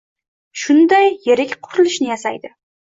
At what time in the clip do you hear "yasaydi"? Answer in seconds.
2.13-2.57